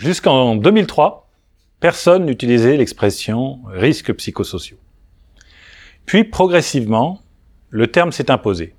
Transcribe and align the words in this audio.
Jusqu'en 0.00 0.56
2003, 0.56 1.28
personne 1.78 2.24
n'utilisait 2.24 2.78
l'expression 2.78 3.60
risques 3.66 4.14
psychosociaux. 4.14 4.78
Puis 6.06 6.24
progressivement, 6.24 7.20
le 7.68 7.86
terme 7.88 8.10
s'est 8.10 8.30
imposé. 8.30 8.74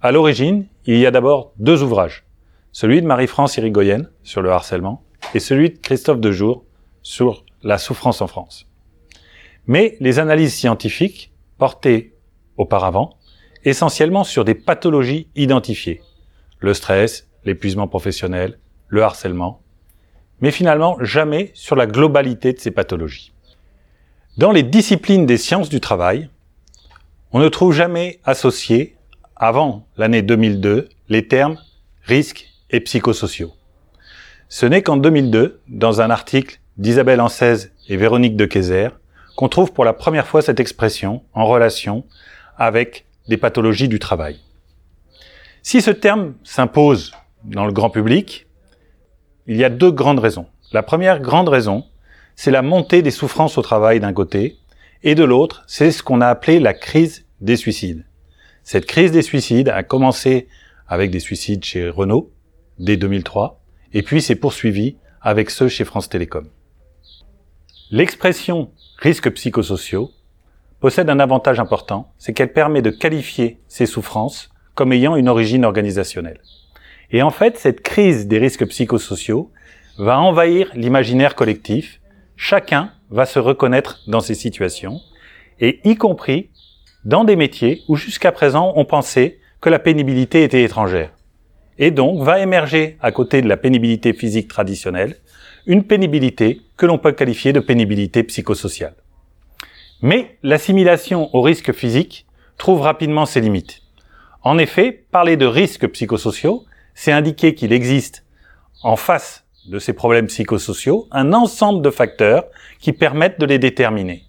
À 0.00 0.10
l'origine, 0.10 0.66
il 0.86 0.96
y 0.96 1.04
a 1.04 1.10
d'abord 1.10 1.52
deux 1.58 1.82
ouvrages. 1.82 2.24
Celui 2.72 3.02
de 3.02 3.06
Marie-France 3.06 3.58
Irigoyen 3.58 4.06
sur 4.22 4.40
le 4.40 4.52
harcèlement 4.52 5.04
et 5.34 5.38
celui 5.38 5.68
de 5.68 5.76
Christophe 5.76 6.18
Dejour 6.18 6.64
sur 7.02 7.44
la 7.62 7.76
souffrance 7.76 8.22
en 8.22 8.26
France. 8.26 8.66
Mais 9.66 9.98
les 10.00 10.18
analyses 10.18 10.54
scientifiques 10.54 11.30
portaient 11.58 12.14
auparavant 12.56 13.18
essentiellement 13.66 14.24
sur 14.24 14.46
des 14.46 14.54
pathologies 14.54 15.28
identifiées. 15.36 16.00
Le 16.60 16.72
stress, 16.72 17.28
l'épuisement 17.44 17.86
professionnel, 17.86 18.58
le 18.88 19.02
harcèlement, 19.02 19.60
mais 20.40 20.50
finalement 20.50 20.96
jamais 21.00 21.50
sur 21.54 21.76
la 21.76 21.86
globalité 21.86 22.52
de 22.52 22.58
ces 22.58 22.70
pathologies. 22.70 23.32
Dans 24.36 24.52
les 24.52 24.62
disciplines 24.62 25.26
des 25.26 25.36
sciences 25.36 25.68
du 25.68 25.80
travail, 25.80 26.28
on 27.32 27.38
ne 27.38 27.48
trouve 27.48 27.72
jamais 27.72 28.20
associé, 28.24 28.96
avant 29.36 29.86
l'année 29.96 30.22
2002, 30.22 30.88
les 31.08 31.28
termes 31.28 31.58
risques 32.02 32.48
et 32.70 32.80
psychosociaux. 32.80 33.52
Ce 34.48 34.66
n'est 34.66 34.82
qu'en 34.82 34.96
2002, 34.96 35.60
dans 35.68 36.00
un 36.00 36.10
article 36.10 36.60
d'Isabelle 36.76 37.20
Ancaise 37.20 37.72
et 37.88 37.96
Véronique 37.96 38.36
de 38.36 38.44
Kayser, 38.44 38.88
qu'on 39.36 39.48
trouve 39.48 39.72
pour 39.72 39.84
la 39.84 39.92
première 39.92 40.26
fois 40.26 40.42
cette 40.42 40.60
expression 40.60 41.22
en 41.32 41.46
relation 41.46 42.04
avec 42.56 43.06
des 43.28 43.36
pathologies 43.36 43.88
du 43.88 43.98
travail. 43.98 44.38
Si 45.62 45.80
ce 45.80 45.90
terme 45.90 46.34
s'impose 46.44 47.12
dans 47.42 47.66
le 47.66 47.72
grand 47.72 47.90
public, 47.90 48.46
il 49.46 49.56
y 49.56 49.64
a 49.64 49.70
deux 49.70 49.90
grandes 49.90 50.20
raisons. 50.20 50.46
La 50.72 50.82
première 50.82 51.20
grande 51.20 51.48
raison, 51.48 51.84
c'est 52.36 52.50
la 52.50 52.62
montée 52.62 53.02
des 53.02 53.10
souffrances 53.10 53.58
au 53.58 53.62
travail 53.62 54.00
d'un 54.00 54.12
côté, 54.12 54.58
et 55.02 55.14
de 55.14 55.24
l'autre, 55.24 55.64
c'est 55.66 55.90
ce 55.90 56.02
qu'on 56.02 56.20
a 56.20 56.28
appelé 56.28 56.60
la 56.60 56.74
crise 56.74 57.26
des 57.40 57.56
suicides. 57.56 58.06
Cette 58.62 58.86
crise 58.86 59.12
des 59.12 59.22
suicides 59.22 59.68
a 59.68 59.82
commencé 59.82 60.48
avec 60.88 61.10
des 61.10 61.20
suicides 61.20 61.64
chez 61.64 61.88
Renault 61.88 62.32
dès 62.78 62.96
2003, 62.96 63.60
et 63.92 64.02
puis 64.02 64.22
s'est 64.22 64.34
poursuivi 64.34 64.96
avec 65.20 65.50
ceux 65.50 65.68
chez 65.68 65.84
France 65.84 66.08
Télécom. 66.08 66.48
L'expression 67.90 68.70
risques 68.98 69.30
psychosociaux 69.32 70.10
possède 70.80 71.10
un 71.10 71.20
avantage 71.20 71.60
important, 71.60 72.12
c'est 72.18 72.32
qu'elle 72.32 72.52
permet 72.52 72.82
de 72.82 72.90
qualifier 72.90 73.60
ces 73.68 73.86
souffrances 73.86 74.50
comme 74.74 74.92
ayant 74.92 75.16
une 75.16 75.28
origine 75.28 75.64
organisationnelle. 75.64 76.40
Et 77.10 77.22
en 77.22 77.30
fait, 77.30 77.58
cette 77.58 77.82
crise 77.82 78.26
des 78.26 78.38
risques 78.38 78.66
psychosociaux 78.66 79.50
va 79.98 80.18
envahir 80.18 80.70
l'imaginaire 80.74 81.34
collectif. 81.34 82.00
Chacun 82.36 82.90
va 83.10 83.26
se 83.26 83.38
reconnaître 83.38 84.00
dans 84.08 84.20
ces 84.20 84.34
situations, 84.34 85.00
et 85.60 85.80
y 85.84 85.94
compris 85.94 86.50
dans 87.04 87.24
des 87.24 87.36
métiers 87.36 87.82
où 87.88 87.96
jusqu'à 87.96 88.32
présent 88.32 88.72
on 88.76 88.84
pensait 88.84 89.38
que 89.60 89.68
la 89.68 89.78
pénibilité 89.78 90.42
était 90.42 90.64
étrangère. 90.64 91.12
Et 91.78 91.90
donc 91.90 92.22
va 92.22 92.40
émerger, 92.40 92.96
à 93.00 93.12
côté 93.12 93.42
de 93.42 93.48
la 93.48 93.56
pénibilité 93.56 94.12
physique 94.12 94.48
traditionnelle, 94.48 95.16
une 95.66 95.84
pénibilité 95.84 96.60
que 96.76 96.86
l'on 96.86 96.98
peut 96.98 97.12
qualifier 97.12 97.52
de 97.52 97.60
pénibilité 97.60 98.22
psychosociale. 98.22 98.94
Mais 100.02 100.36
l'assimilation 100.42 101.34
au 101.34 101.40
risque 101.40 101.72
physique 101.72 102.26
trouve 102.58 102.80
rapidement 102.82 103.26
ses 103.26 103.40
limites. 103.40 103.80
En 104.42 104.58
effet, 104.58 105.04
parler 105.10 105.36
de 105.36 105.46
risques 105.46 105.88
psychosociaux, 105.88 106.64
c'est 106.94 107.12
indiquer 107.12 107.54
qu'il 107.54 107.72
existe, 107.72 108.24
en 108.82 108.96
face 108.96 109.44
de 109.66 109.78
ces 109.78 109.92
problèmes 109.92 110.26
psychosociaux, 110.26 111.08
un 111.10 111.32
ensemble 111.32 111.82
de 111.82 111.90
facteurs 111.90 112.44
qui 112.80 112.92
permettent 112.92 113.40
de 113.40 113.46
les 113.46 113.58
déterminer. 113.58 114.24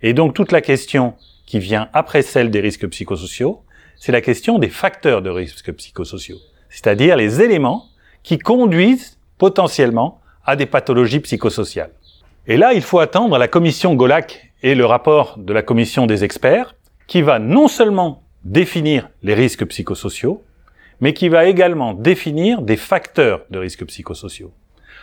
Et 0.00 0.14
donc 0.14 0.34
toute 0.34 0.52
la 0.52 0.60
question 0.60 1.14
qui 1.46 1.58
vient 1.58 1.88
après 1.92 2.22
celle 2.22 2.50
des 2.50 2.60
risques 2.60 2.88
psychosociaux, 2.88 3.62
c'est 3.96 4.12
la 4.12 4.20
question 4.20 4.58
des 4.58 4.68
facteurs 4.68 5.22
de 5.22 5.30
risques 5.30 5.72
psychosociaux, 5.72 6.38
c'est-à-dire 6.70 7.16
les 7.16 7.42
éléments 7.42 7.86
qui 8.22 8.38
conduisent 8.38 9.18
potentiellement 9.38 10.20
à 10.44 10.56
des 10.56 10.66
pathologies 10.66 11.20
psychosociales. 11.20 11.92
Et 12.46 12.56
là, 12.56 12.72
il 12.72 12.82
faut 12.82 12.98
attendre 12.98 13.38
la 13.38 13.46
commission 13.46 13.94
Golac 13.94 14.52
et 14.62 14.74
le 14.74 14.86
rapport 14.86 15.38
de 15.38 15.52
la 15.52 15.62
commission 15.62 16.06
des 16.06 16.24
experts, 16.24 16.74
qui 17.06 17.22
va 17.22 17.38
non 17.38 17.68
seulement 17.68 18.22
définir 18.44 19.10
les 19.22 19.34
risques 19.34 19.66
psychosociaux, 19.66 20.42
mais 21.02 21.12
qui 21.12 21.28
va 21.28 21.44
également 21.46 21.94
définir 21.94 22.62
des 22.62 22.76
facteurs 22.76 23.42
de 23.50 23.58
risques 23.58 23.84
psychosociaux. 23.84 24.52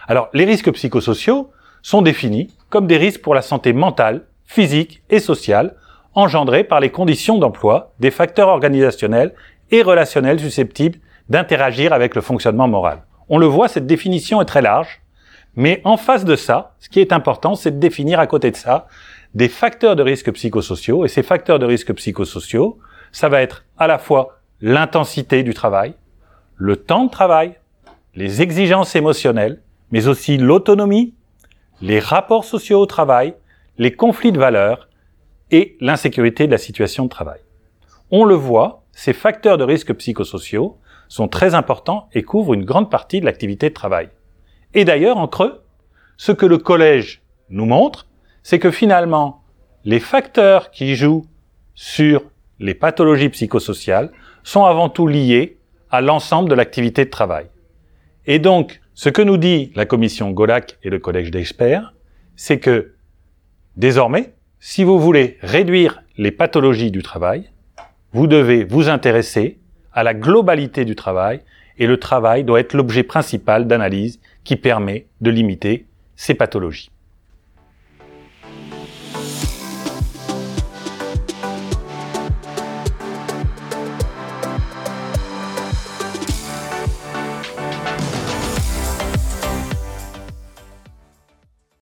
Alors, 0.08 0.30
les 0.34 0.46
risques 0.46 0.72
psychosociaux 0.72 1.52
sont 1.82 2.02
définis 2.02 2.56
comme 2.70 2.88
des 2.88 2.98
risques 2.98 3.22
pour 3.22 3.36
la 3.36 3.42
santé 3.42 3.74
mentale, 3.74 4.24
physique 4.46 5.04
et 5.10 5.20
sociale 5.20 5.76
engendrés 6.16 6.64
par 6.64 6.80
les 6.80 6.90
conditions 6.90 7.38
d'emploi 7.38 7.94
des 8.00 8.12
facteurs 8.12 8.48
organisationnels 8.48 9.36
et 9.72 9.82
relationnels 9.82 10.40
susceptibles 10.40 11.00
d'interagir 11.28 11.92
avec 11.92 12.16
le 12.16 12.22
fonctionnement 12.22 12.70
moral. 12.70 13.04
On 13.28 13.38
le 13.38 13.46
voit, 13.46 13.68
cette 13.68 13.86
définition 13.86 14.42
est 14.42 14.46
très 14.46 14.62
large, 14.62 15.02
mais 15.56 15.82
en 15.84 15.98
face 15.98 16.24
de 16.24 16.38
ça, 16.38 16.76
ce 16.80 16.88
qui 16.88 17.02
est 17.02 17.12
important, 17.12 17.56
c'est 17.56 17.72
de 17.72 17.80
définir 17.80 18.22
à 18.22 18.28
côté 18.28 18.52
de 18.52 18.56
ça 18.56 18.88
des 19.36 19.50
facteurs 19.50 19.98
de 19.98 20.04
risque 20.04 20.32
psychosociaux. 20.32 21.04
Et 21.04 21.10
ces 21.10 21.24
facteurs 21.24 21.60
de 21.60 21.66
risque 21.66 21.94
psychosociaux, 21.94 22.80
ça 23.12 23.28
va 23.28 23.42
être 23.42 23.66
à 23.78 23.86
la 23.86 24.00
fois 24.00 24.39
l'intensité 24.62 25.44
du 25.44 25.54
travail, 25.54 25.94
le 26.56 26.76
temps 26.76 27.06
de 27.06 27.10
travail, 27.10 27.56
les 28.16 28.42
exigences 28.42 28.96
émotionnelles, 28.96 29.62
mais 29.92 30.08
aussi 30.08 30.38
l'autonomie, 30.38 31.14
les 31.82 32.00
rapports 32.00 32.44
sociaux 32.44 32.82
au 32.82 32.86
travail, 32.86 33.34
les 33.78 33.94
conflits 33.94 34.32
de 34.32 34.40
valeurs 34.40 34.90
et 35.52 35.78
l'insécurité 35.80 36.46
de 36.48 36.52
la 36.52 36.58
situation 36.58 37.06
de 37.06 37.10
travail. 37.10 37.40
On 38.12 38.26
le 38.26 38.36
voit, 38.36 38.84
ces 38.92 39.14
facteurs 39.14 39.58
de 39.58 39.64
risque 39.64 39.94
psychosociaux 39.94 40.78
sont 41.08 41.28
très 41.28 41.56
importants 41.56 42.10
et 42.14 42.24
couvrent 42.24 42.54
une 42.54 42.66
grande 42.66 42.92
partie 42.92 43.20
de 43.20 43.26
l'activité 43.26 43.70
de 43.70 43.74
travail. 43.74 44.10
Et 44.74 44.84
d'ailleurs, 44.86 45.18
en 45.18 45.28
creux, 45.28 45.64
ce 46.18 46.32
que 46.32 46.46
le 46.46 46.58
collège 46.58 47.22
nous 47.50 47.66
montre, 47.66 48.08
c'est 48.44 48.60
que 48.60 48.72
finalement, 48.72 49.44
les 49.86 50.00
facteurs 50.00 50.72
qui 50.72 50.96
jouent 50.96 51.26
sur 51.74 52.24
les 52.60 52.74
pathologies 52.74 53.30
psychosociales 53.30 54.12
sont 54.50 54.66
avant 54.66 54.90
tout 54.90 55.06
liés 55.06 55.58
à 55.92 56.02
l'ensemble 56.02 56.50
de 56.50 56.56
l'activité 56.56 57.06
de 57.06 57.10
travail. 57.12 57.46
Et 58.26 58.40
donc, 58.40 58.82
ce 58.96 59.10
que 59.10 59.22
nous 59.22 59.38
dit 59.38 59.72
la 59.76 59.86
commission 59.86 60.32
Golac 60.32 60.80
et 60.82 60.90
le 60.90 60.98
collège 60.98 61.30
d'experts, 61.30 61.94
c'est 62.36 62.60
que 62.60 62.94
désormais, 63.78 64.34
si 64.60 64.84
vous 64.84 64.98
voulez 64.98 65.38
réduire 65.42 66.02
les 66.18 66.32
pathologies 66.32 66.90
du 66.90 67.04
travail, 67.04 67.52
vous 68.12 68.26
devez 68.26 68.64
vous 68.64 68.90
intéresser 68.90 69.60
à 69.94 70.02
la 70.02 70.16
globalité 70.16 70.84
du 70.84 70.96
travail 70.96 71.42
et 71.78 71.86
le 71.86 71.98
travail 71.98 72.44
doit 72.44 72.60
être 72.60 72.74
l'objet 72.74 73.04
principal 73.04 73.68
d'analyse 73.68 74.20
qui 74.44 74.56
permet 74.56 75.06
de 75.22 75.30
limiter 75.30 75.86
ces 76.16 76.34
pathologies. 76.34 76.90